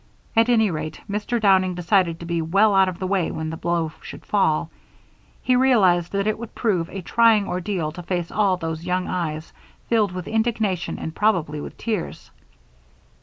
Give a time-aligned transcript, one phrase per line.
[0.35, 1.39] At any rate, Mr.
[1.39, 4.71] Downing decided to be well out of the way when the blow should fall;
[5.43, 9.53] he realized that it would prove a trying ordeal to face all those young eyes
[9.89, 12.31] filled with indignation and probably with tears.